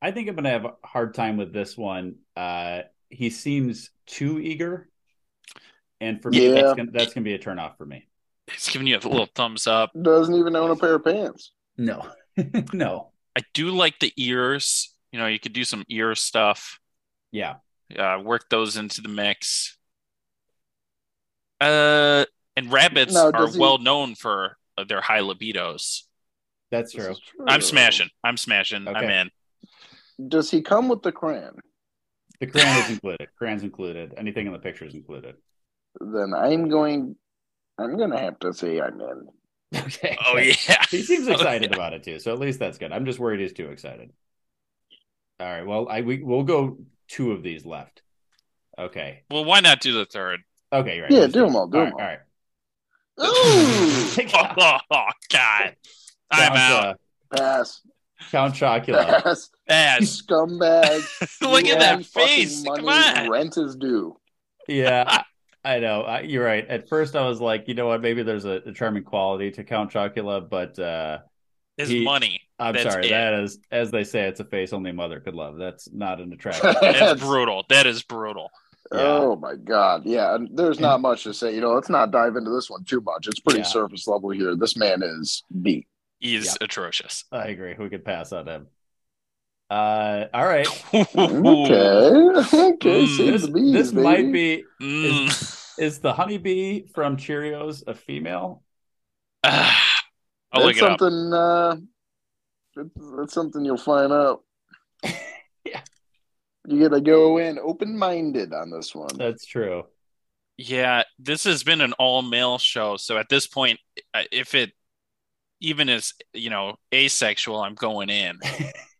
[0.00, 2.16] I think I'm gonna have a hard time with this one.
[2.36, 4.88] Uh He seems too eager,
[6.00, 6.54] and for me, Yeah.
[6.62, 8.08] that's gonna that's gonna be a turnoff for me.
[8.50, 9.92] He's giving you a little thumbs up.
[10.00, 11.52] doesn't even own a pair of pants.
[11.78, 12.10] No,
[12.72, 14.94] no, I do like the ears.
[15.12, 16.80] You know, you could do some ear stuff.
[17.32, 17.56] Yeah,
[17.96, 19.76] Uh, work those into the mix.
[21.60, 22.24] Uh,
[22.56, 26.02] and rabbits Now, are he- well known for uh, their high libidos.
[26.70, 27.14] that's true.
[27.14, 27.44] true.
[27.46, 28.08] I'm smashing.
[28.24, 28.86] I'm smashing.
[28.88, 29.30] I'm in.
[30.28, 31.58] Does he come with the crayon?
[32.40, 33.28] The crayon is included.
[33.38, 34.14] Crayon's included.
[34.16, 35.36] Anything in the picture is included.
[36.00, 37.16] Then I'm going.
[37.78, 39.28] I'm gonna have to say I'm in.
[39.74, 40.16] Okay.
[40.26, 40.84] Oh yeah.
[40.90, 41.76] He seems Oh, excited yeah.
[41.76, 42.92] about it too, so at least that's good.
[42.92, 44.10] I'm just worried he's too excited.
[45.40, 45.66] All right.
[45.66, 46.78] Well, I we we'll go
[47.12, 48.02] two of these left.
[48.78, 49.22] Okay.
[49.30, 50.40] Well, why not do the third?
[50.72, 51.00] Okay.
[51.00, 51.10] Right.
[51.10, 52.18] Yeah, Let's do 'em all, do all 'em right,
[53.18, 53.26] all.
[53.26, 54.78] All right.
[54.90, 55.76] Oh, God.
[56.30, 56.84] I'm Sounds, out.
[56.86, 57.80] uh, Pass.
[58.30, 59.26] Count Chocula.
[59.26, 60.22] Ass, Ass.
[60.22, 61.40] scumbag.
[61.42, 62.62] Look at that face.
[62.64, 63.30] Come on.
[63.30, 64.16] Rent is due.
[64.68, 65.04] yeah,
[65.64, 66.02] I, I know.
[66.02, 66.66] I, you're right.
[66.66, 68.00] At first, I was like, you know what?
[68.00, 71.18] Maybe there's a, a charming quality to Count Chocula, but uh,
[71.76, 72.40] His he- money.
[72.62, 73.06] I'm That's sorry.
[73.06, 73.10] it.
[73.10, 75.56] That is, as they say, it's a face only a mother could love.
[75.58, 76.76] That's not an attractive.
[76.80, 77.64] That's brutal.
[77.68, 78.50] That is brutal.
[78.90, 80.34] Oh my god, yeah.
[80.34, 81.54] And there's not much to say.
[81.54, 83.26] You know, let's not dive into this one too much.
[83.26, 83.64] It's pretty Yeah.
[83.64, 84.54] surface level here.
[84.54, 85.86] This man is beat.
[86.18, 87.24] He's atrocious.
[87.32, 87.74] I agree.
[87.78, 88.66] We could pass on him.
[89.70, 90.66] Uh, all right.
[90.92, 93.06] Okay, okay.
[93.06, 93.16] Mm.
[93.16, 95.26] This, bees, this might be Mm.
[95.28, 98.62] is, is the honeybee from Cheerios a female?
[99.44, 99.62] I'll
[100.52, 101.00] that's look it up.
[101.00, 101.32] something.
[101.32, 101.76] Uh,
[102.74, 104.42] that's, that's something you'll find out.
[105.64, 105.80] Yeah.
[106.66, 109.16] You gotta go in open minded on this one.
[109.16, 109.84] That's true.
[110.56, 112.96] Yeah, this has been an all male show.
[112.96, 113.78] So at this point,
[114.12, 114.72] uh, if it
[115.60, 118.40] even is, you know, asexual, I'm going in.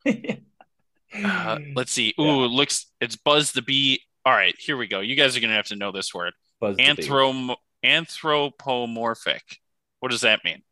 [1.15, 2.15] Uh, let's see.
[2.19, 4.01] Ooh, it looks it's Buzz the Bee.
[4.25, 5.01] All right, here we go.
[5.01, 6.33] You guys are gonna have to know this word.
[6.59, 7.03] Buzz the bee.
[7.03, 9.59] Anthrom- anthropomorphic.
[10.01, 10.63] What does that mean?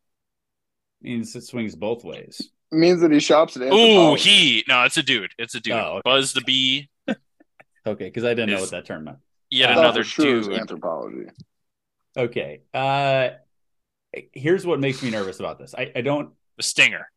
[1.01, 2.49] means it swings both ways.
[2.71, 4.63] Means that he shops at Ooh, he.
[4.67, 5.31] No, it's a dude.
[5.37, 5.73] It's a dude.
[5.73, 6.01] Oh, okay.
[6.03, 6.89] Buzz the Bee.
[7.85, 9.17] Okay, because I didn't know what that term meant.
[9.49, 10.59] Yet I another for sure it was dude.
[10.59, 11.29] anthropology.
[12.17, 12.61] Okay.
[12.73, 13.29] Uh,
[14.33, 15.73] here's what makes me nervous about this.
[15.77, 17.09] I, I don't The stinger.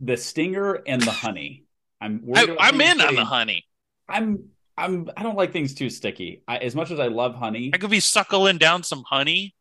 [0.00, 1.64] the stinger and the honey.
[2.00, 3.66] I'm I, I'm things in on the honey.
[4.08, 6.42] I'm I'm I don't like things too sticky.
[6.48, 9.54] I, as much as I love honey, I could be suckling down some honey.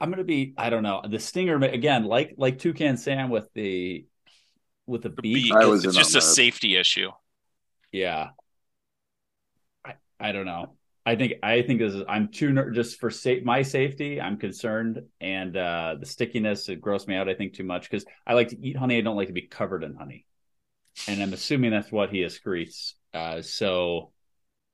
[0.00, 4.06] I'm gonna be I don't know the stinger again like like Toucan Sam with the
[4.86, 5.22] with a beak.
[5.22, 5.52] Bee.
[5.54, 6.22] It's, it's just a that.
[6.22, 7.10] safety issue.
[7.92, 8.30] Yeah.
[9.84, 10.76] I I don't know.
[11.04, 14.20] I think I think this is I'm too ner- just for sa- my safety.
[14.20, 17.28] I'm concerned, and uh the stickiness it grossed me out.
[17.28, 18.98] I think too much because I like to eat honey.
[18.98, 20.26] I don't like to be covered in honey,
[21.06, 22.94] and I'm assuming that's what he excretes.
[23.14, 24.10] Uh, so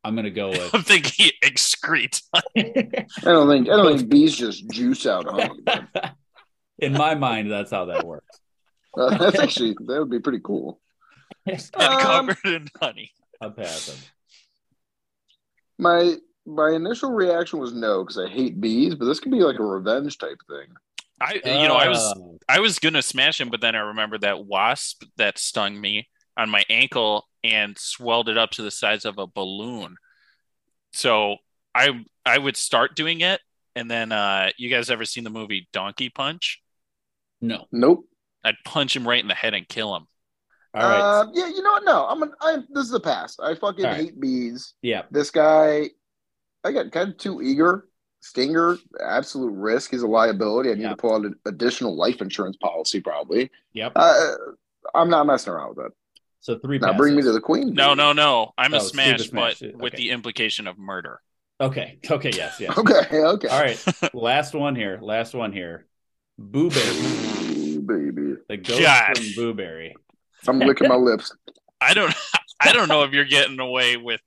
[0.03, 2.22] I'm gonna go with I'm thinking he excrete.
[2.35, 2.42] I
[3.22, 5.61] don't think I don't think bees just juice out honey.
[6.79, 8.41] in my mind that's how that works.
[8.96, 10.81] Uh, that's actually that would be pretty cool.
[11.46, 13.12] and Um, covered in honey.
[13.40, 13.98] I'm passing.
[15.78, 19.59] My my initial reaction was no because I hate bees, but this could be like
[19.59, 20.68] a revenge type thing.
[21.20, 24.22] I you know I was Oh, I was gonna smash him, but then I remembered
[24.22, 29.05] that wasp that stung me on my ankle and swelled it up to the size
[29.05, 29.96] of a balloon.
[30.92, 31.37] So
[31.74, 33.40] I I would start doing it,
[33.74, 36.61] and then uh, you guys ever seen the movie Donkey Punch?
[37.40, 37.66] no.
[37.72, 38.07] Nope.
[38.44, 40.07] I'd punch him right in the head and kill him.
[40.74, 41.00] All right.
[41.20, 41.85] Uh, yeah, you know what?
[41.85, 42.22] No, I'm.
[42.22, 43.40] An, I this is the past.
[43.42, 44.00] I fucking All right.
[44.00, 44.74] hate bees.
[44.83, 45.02] yeah.
[45.11, 45.90] This guy,
[46.64, 47.87] I got kind of too eager.
[48.24, 49.90] Stinger, absolute risk.
[49.90, 50.70] He's a liability.
[50.70, 50.90] I need Yeah.
[50.90, 53.50] to pull out an additional life insurance policy, probably.
[53.72, 53.92] Yep.
[53.96, 54.35] Uh,
[54.94, 55.92] I'm not messing around with it.
[56.40, 56.78] So three.
[56.78, 57.74] Now bring me to the queen.
[57.74, 57.96] No, bee.
[57.96, 58.52] no, no.
[58.57, 59.76] I'm Oh, a smash, smash, but too.
[59.76, 61.20] with the implication of murder.
[61.61, 61.98] Okay.
[62.11, 62.31] Okay.
[62.35, 62.59] Yes.
[62.61, 62.74] Yes.
[62.78, 63.18] Okay.
[63.22, 63.48] Okay.
[63.48, 63.85] All right.
[64.14, 64.98] Last one here.
[65.02, 65.87] Last one here.
[66.40, 67.38] Booberry.
[67.38, 67.41] Ooh,
[67.87, 68.37] baby.
[68.49, 69.16] The ghost God.
[69.16, 69.92] from Booberry.
[70.47, 71.35] I'm licking my lips.
[71.81, 72.14] I don't
[72.61, 74.21] I don't know if you're getting away with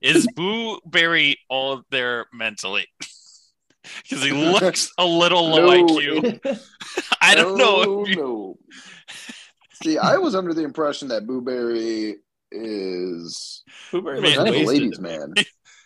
[0.00, 2.86] is Boo Berry all there mentally?
[4.02, 6.58] Because he looks a little low No, IQ.
[7.22, 7.82] I don't know.
[7.82, 8.58] No, If you, no.
[9.82, 12.14] See, I was under the impression that Booberry
[12.52, 14.66] is Booberry Man, looks kind a wasted.
[14.68, 15.34] ladies' man.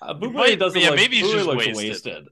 [0.02, 0.96] Uh, Booberry Might- doesn't yeah, look.
[0.96, 2.28] maybe he's Booberry just looks wasted.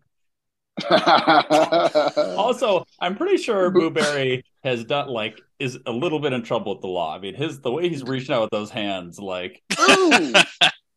[2.36, 6.82] Also, I'm pretty sure Booberry has done like is a little bit in trouble with
[6.82, 7.14] the law.
[7.14, 10.32] I mean, his the way he's reaching out with those hands, like ooh,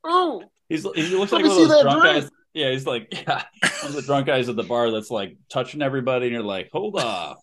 [0.08, 0.42] ooh.
[0.70, 2.24] he's he looks Let like one of those drunk drink.
[2.24, 2.32] guys.
[2.54, 3.44] Yeah, he's like yeah,
[3.82, 6.70] one of the drunk guys at the bar that's like touching everybody, and you're like,
[6.72, 7.38] hold off.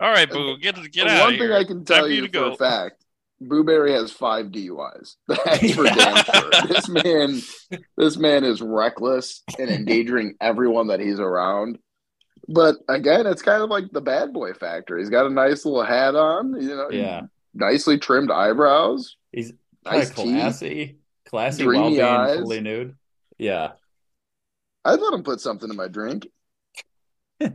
[0.00, 1.54] all right, Boo, get get The out One of thing here.
[1.54, 2.52] I can tell for you to for go.
[2.52, 3.04] a fact,
[3.42, 5.14] Booberry has five DUIs.
[5.28, 6.50] That's for damn sure.
[6.68, 7.40] This man,
[7.96, 11.78] this man is reckless and endangering everyone that he's around.
[12.48, 14.98] But again, it's kind of like the bad boy factor.
[14.98, 17.22] He's got a nice little hat on, you know, Yeah,
[17.54, 19.52] nicely trimmed eyebrows, he's
[19.84, 20.24] nice of teeth.
[20.34, 22.38] classy, classy while being eyes.
[22.40, 22.96] fully nude.
[23.38, 23.72] Yeah.
[24.84, 26.26] I'd let him put something in my drink.
[27.40, 27.50] All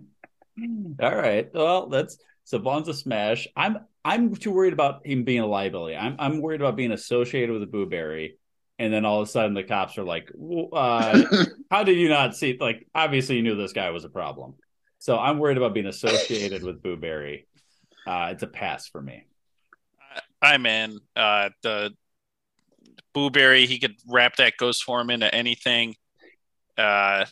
[1.15, 1.49] right.
[1.53, 3.47] Well, that's so Vaughn's a smash.
[3.55, 5.97] I'm I'm too worried about him being a liability.
[5.97, 8.35] I'm I'm worried about being associated with a Booberry,
[8.77, 10.31] and then all of a sudden the cops are like,
[10.71, 11.23] uh,
[11.71, 14.53] "How did you not see?" Like, obviously you knew this guy was a problem.
[14.99, 17.45] So I'm worried about being associated with Booberry.
[18.05, 19.25] Uh, it's a pass for me.
[20.39, 20.99] I'm in.
[21.15, 21.91] Uh, the
[23.15, 25.95] Boo Berry, he could wrap that ghost form into anything.
[26.77, 27.25] Uh,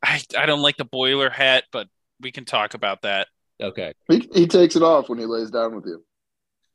[0.00, 1.88] I I don't like the boiler hat, but
[2.20, 3.26] we can talk about that.
[3.62, 3.92] Okay.
[4.08, 6.04] He, he takes it off when he lays down with you.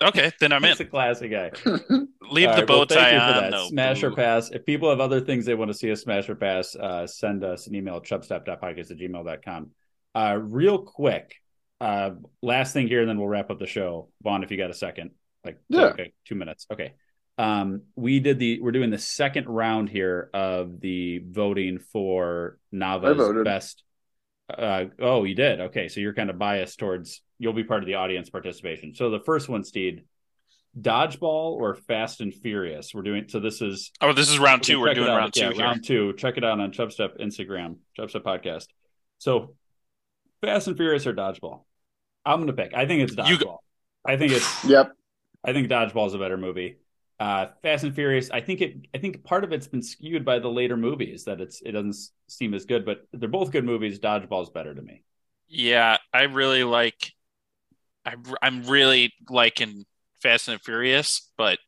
[0.04, 0.72] Okay, then I'm in.
[0.72, 1.52] He's a classy guy.
[1.66, 3.34] Leave All the right, bow well, thank tie you for on.
[3.44, 3.52] that.
[3.52, 4.50] though, Smash or pass.
[4.50, 7.44] If people have other things they want to see us smash or pass, uh, send
[7.44, 9.70] us an email at chubstep.podcast at gmail.com.
[10.16, 11.36] Uh, real quick,
[11.82, 14.10] uh, last thing here, and then we'll wrap up the show.
[14.24, 15.12] Vaughn, if you got a second,
[15.46, 15.86] like Yeah.
[15.90, 16.66] okay, two minutes.
[16.74, 16.94] Okay.
[17.38, 23.44] Um, we did the we're doing the second round here of the voting for Nava's
[23.44, 23.84] best.
[24.58, 25.60] Uh, oh, you did.
[25.62, 28.94] Okay, so you're kind of biased towards you'll be part of the audience participation.
[28.96, 30.04] So the first one, Steed,
[30.80, 32.94] dodgeball or Fast and Furious.
[32.94, 33.40] We're doing so.
[33.40, 34.80] This is Oh, this is round two.
[34.80, 35.18] We're check it doing out.
[35.18, 35.62] round two Yeah, here.
[35.64, 36.14] round two.
[36.14, 38.68] Check it out on Chubstep Instagram, Chubstep Podcast.
[39.18, 39.56] So,
[40.42, 41.64] Fast and Furious or Dodgeball?
[42.26, 42.74] I'm gonna pick.
[42.74, 43.58] I think it's You Dodgeball.
[44.06, 44.64] I think it's.
[44.66, 44.92] Yep.
[45.44, 46.78] I think Dodgeball is a better movie.
[47.22, 48.32] Uh, Fast and Furious.
[48.32, 48.78] I think it.
[48.96, 51.62] I think part of it's been skewed by the later movies that it's.
[51.62, 51.96] It doesn't
[52.28, 54.00] seem as good, but they're both good movies.
[54.00, 55.04] Dodgeball is better to me.
[55.48, 57.14] Yeah, I really like.
[58.04, 59.86] I, I'm really liking
[60.24, 61.60] Fast and Furious, but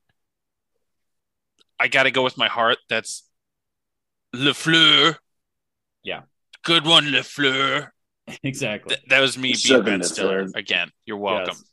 [1.80, 2.80] I got to go with my heart.
[2.90, 3.22] That's
[4.34, 5.18] La Fleur.
[6.02, 6.22] Yeah.
[6.64, 7.94] Good one, La Fleur.
[8.44, 8.96] exactly.
[8.96, 10.90] Th- that was me being Seven Ben to Stiller again.
[11.06, 11.54] You're welcome.
[11.56, 11.73] Yes.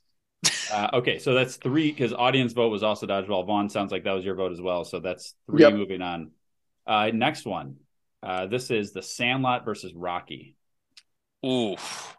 [0.73, 3.45] Uh, okay, so that's three because audience vote was also dodgeball.
[3.47, 4.85] Vaughn sounds like that was your vote as well.
[4.85, 5.63] So that's three.
[5.63, 5.75] Yep.
[5.75, 6.31] Moving on.
[6.87, 7.77] Uh, next one.
[8.23, 10.57] Uh, this is the Sandlot versus Rocky.
[11.45, 12.17] Oof.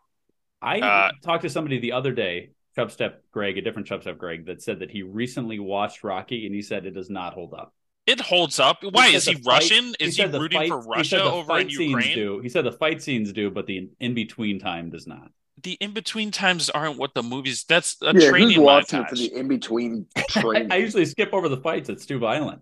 [0.61, 4.61] I Uh, talked to somebody the other day, Chubstep Greg, a different Chubstep Greg, that
[4.61, 7.73] said that he recently watched Rocky and he said it does not hold up.
[8.07, 8.83] it holds up.
[8.83, 9.85] Why said is he fight- Russian?
[9.99, 12.15] Is he, said the rooting fight- for Russia said over in Ukraine?
[12.15, 12.39] Do.
[12.39, 15.31] He said the fight scenes do, but the in between time does not.
[15.63, 17.63] The in between times aren't what the movies.
[17.67, 19.17] That's a Yeah, who's training watching it for montage.
[19.17, 20.71] the in between I, training?
[20.71, 21.89] I usually skip over the fights.
[21.89, 22.61] It's too violent.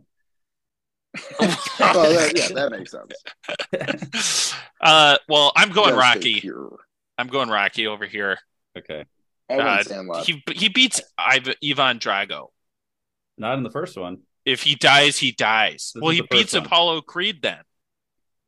[1.39, 1.49] well,
[2.13, 3.23] that, yeah, that makes sense.
[4.81, 6.39] uh, well, I'm going Gotta Rocky.
[6.41, 6.79] pure.
[7.17, 8.37] I'm going Rocky over here.
[8.77, 9.05] Okay,
[9.49, 9.83] I went Uh,
[10.23, 12.49] he he beats Iv- Ivan Drago.
[13.37, 14.19] not in the first one.
[14.45, 15.91] If he dies, he dies.
[15.93, 16.65] This well, he beats one.
[16.65, 17.59] Apollo Creed then,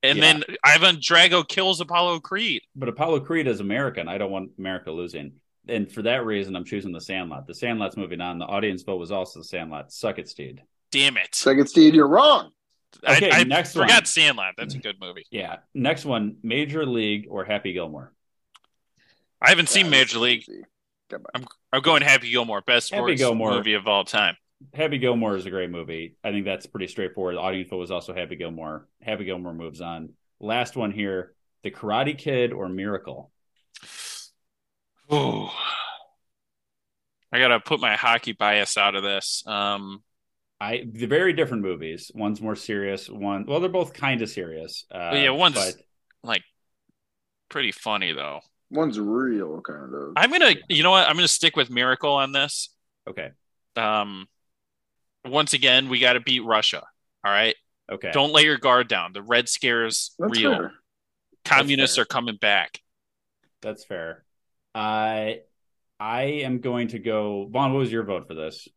[0.04, 0.34] and Yeah.
[0.34, 2.62] then Ivan Drago kills Apollo Creed.
[2.76, 4.08] But Apollo Creed is American.
[4.08, 5.34] I don't want America losing.
[5.68, 7.46] And for that reason, I'm choosing The Sandlot.
[7.48, 8.40] The Sandlot's moving on.
[8.40, 9.92] The audience vote was also The Sandlot.
[9.94, 10.64] Suck it, Steed.
[10.92, 11.34] Damn it!
[11.36, 12.52] Second Steed, you're wrong.
[13.08, 14.06] Okay, I, I next forgot one.
[14.06, 14.56] Sandlot.
[14.58, 15.24] That's a good movie.
[15.32, 15.58] Yeah.
[15.74, 18.12] Next one Major League or Happy Gilmore?
[19.42, 20.42] I haven't seen uh, Major League.
[20.50, 20.64] easy.
[21.10, 21.42] Come on.
[21.44, 23.52] I'm I'm going Happy Gilmore, best Happy sports Gilmore.
[23.54, 24.36] movie of all time.
[24.74, 26.16] Happy Gilmore is a great movie.
[26.24, 27.36] I think that's pretty straightforward.
[27.36, 28.88] The audience vote was also Happy Gilmore.
[29.02, 30.10] Happy Gilmore moves on.
[30.40, 33.32] Last one here The Karate Kid or Miracle?
[35.10, 35.54] Oh,
[37.34, 39.44] I gotta put my hockey bias out of this.
[39.46, 40.04] Um,
[40.60, 42.12] I the very different movies.
[42.14, 43.10] One's more serious.
[43.10, 44.86] One well, they're both kind of serious.
[44.92, 45.76] Uh, yeah, one's- but
[46.24, 46.44] like
[47.50, 48.42] pretty funny though.
[48.70, 50.14] One's real, kind of.
[50.16, 51.08] I'm gonna, you know what?
[51.10, 52.70] I'm gonna stick with Miracle on this.
[53.10, 53.32] okay,
[53.76, 54.28] Um,
[55.26, 56.84] once again, we got to beat Russia.
[57.24, 57.56] All right,
[57.92, 58.12] okay.
[58.12, 59.14] don't lay your guard down.
[59.14, 60.54] The Red Scare's That's real.
[60.54, 60.72] fair.
[61.46, 62.80] Communists are coming back.
[63.62, 64.24] That's fair.
[64.74, 65.42] I
[66.00, 67.48] I am going to go.
[67.52, 68.68] Vaughn, what was your vote for this?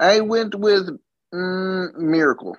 [0.00, 0.88] I went with
[1.34, 2.56] mm, Miracle.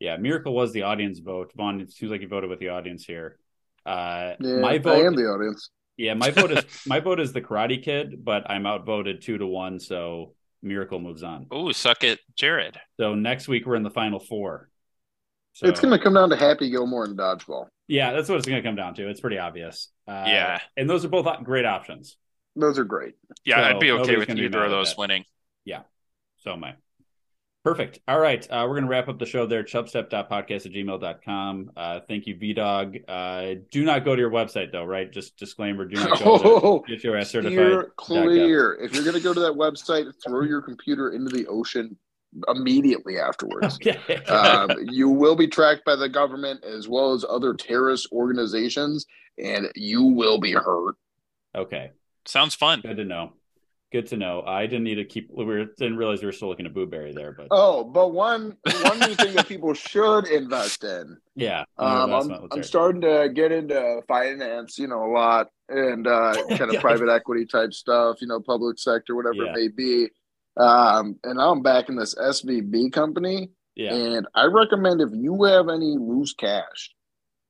[0.00, 1.52] Yeah, Miracle was the audience vote.
[1.56, 3.38] Vaughn, it seems like you voted with the audience here.
[3.84, 5.04] Uh, Yeah, my I vote.
[5.04, 5.70] am the audience.
[5.96, 9.46] Yeah, my vote is my vote is the Karate Kid, but I'm outvoted two to
[9.46, 11.46] one, so Miracle moves on.
[11.50, 12.78] Oh, suck it, Jared.
[12.98, 14.68] So next week we're in the final four.
[15.54, 17.66] So, It's going to come down to Happy Gilmore and Dodgeball.
[17.88, 19.08] yeah, that's what it's going to come down to.
[19.08, 19.88] It's pretty obvious.
[20.06, 20.60] Uh, Yeah.
[20.76, 22.16] and those are both great options.
[22.54, 23.14] Those are great.
[23.44, 24.98] Yeah, So I'd be okay with either of those that.
[24.98, 25.24] winning.
[25.64, 25.82] Yeah,
[26.38, 26.74] so am I.
[27.68, 28.00] Perfect.
[28.08, 28.44] All right.
[28.50, 29.62] Uh, we're going to wrap up the show there.
[29.62, 31.70] Chubstep.podcast at gmail.com.
[31.76, 32.96] Uh, thank you, V Dog.
[33.06, 35.10] Uh, do not go to your website, though, right?
[35.12, 36.96] Just disclaimer do not go Oh, there.
[36.96, 37.86] Get your ass certified.
[37.96, 38.74] Clear.
[38.80, 41.96] If you're going to go to that website, throw your computer into the ocean
[42.48, 43.78] immediately afterwards.
[43.86, 44.16] Okay.
[44.26, 49.06] um, you will be tracked by the government as well as other terrorist organizations,
[49.38, 50.96] and you will be hurt.
[51.54, 51.90] okay.
[52.26, 52.82] Sounds fun.
[52.82, 53.32] Good to know.
[53.90, 54.42] Good to know.
[54.46, 55.30] I didn't need to keep.
[55.32, 58.12] We were, didn't realize we were still looking at Boo Berry there, but Oh, but
[58.12, 61.16] one one new thing that people should invest in.
[61.34, 61.64] yeah.
[61.78, 66.74] Um, I'm, I'm starting to get into finance, you know, a lot and uh, kind
[66.74, 69.50] of private equity type stuff, you know, public sector, whatever Yeah.
[69.52, 70.08] it may be.
[70.58, 73.50] Um, and I'm back in this SVB company.
[73.74, 73.94] Yeah.
[73.94, 76.90] And I recommend if you have any loose cash,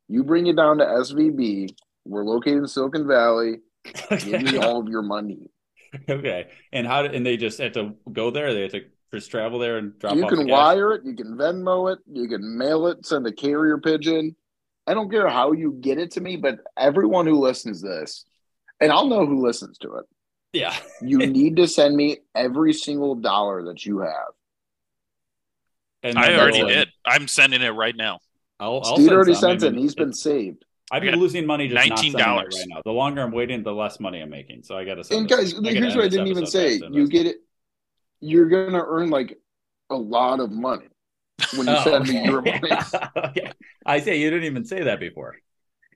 [0.09, 1.71] you bring it down to SVB.
[2.05, 3.57] We're located in Silicon Valley.
[4.11, 5.51] Give me all of your money.
[6.09, 6.49] okay.
[6.73, 7.03] And how?
[7.03, 8.55] Did, and they just had to go there.
[8.55, 10.17] They had to just travel there and drop.
[10.17, 10.53] you off can the cash?
[10.53, 14.37] wire it, you can Venmo it, you can mail it, send a carrier pigeon.
[14.87, 18.25] I don't care how you get it to me, but everyone who listens to this,
[18.81, 20.07] and I'll know who listens to it.
[20.53, 20.75] Yeah.
[21.03, 24.33] You need to send me every single dollar that you have.
[26.03, 26.89] And I already uh, did.
[27.05, 28.21] I'm sending it right now.
[28.61, 29.73] I'll, I'll Steve send already sent it.
[29.73, 30.65] mean, He's been saved.
[30.91, 32.37] I'd be losing money just not sending it $19.
[32.37, 32.83] right now.
[32.85, 34.63] The longer I'm waiting, the less money I'm making.
[34.63, 35.21] So I got to send.
[35.21, 36.81] And guys, I here's what I didn't even say.
[36.91, 37.37] You get it.
[38.21, 39.39] You're gonna earn like
[39.91, 40.87] a lot of money
[41.57, 42.61] when you Oh, send me your money.
[43.17, 43.53] Okay.
[43.87, 45.37] I say you didn't even say that before.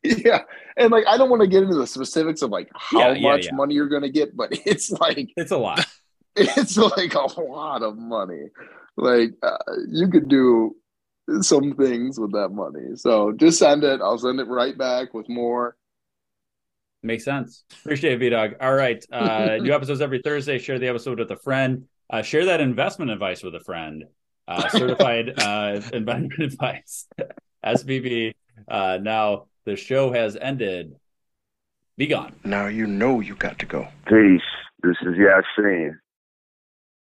[0.05, 0.41] yeah,
[0.77, 3.31] and like I don't want to get into the specifics of like how Yeah, yeah,
[3.33, 3.55] much yeah.
[3.55, 5.87] money you're gonna get, but it's like It's a lot.
[6.37, 8.49] it's like a lot of money.
[8.97, 9.57] Like uh,
[9.89, 10.77] you could do
[11.41, 12.97] some things with that money.
[12.97, 14.01] So just send it.
[14.01, 15.77] I'll send it right back with more.
[17.03, 17.65] Makes sense.
[17.81, 18.53] Appreciate it, V Dog.
[18.61, 19.05] All right.
[19.11, 20.59] Uh, new episodes every Thursday.
[20.59, 21.87] Share the episode with a friend.
[22.09, 24.05] Uh, share that investment advice with a friend.
[24.47, 27.09] Uh, certified uh, investment advice.
[27.65, 28.35] SVB.
[28.69, 30.95] Uh, now the show has ended.
[31.97, 32.35] Be gone.
[32.45, 33.89] Now you know you got to go.
[34.07, 34.41] Peace.
[34.83, 35.99] This is Yasin.